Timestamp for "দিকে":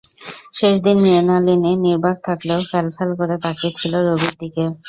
4.41-4.63